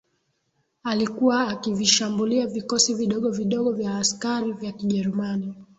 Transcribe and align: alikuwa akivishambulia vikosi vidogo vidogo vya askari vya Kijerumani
alikuwa 0.83 1.47
akivishambulia 1.47 2.47
vikosi 2.47 2.93
vidogo 2.93 3.29
vidogo 3.29 3.71
vya 3.71 3.97
askari 3.97 4.51
vya 4.53 4.71
Kijerumani 4.71 5.53